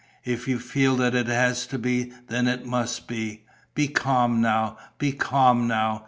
[0.25, 3.43] If you feel that it has to be, then it must be.
[3.75, 5.99] Be calm now, be calm now.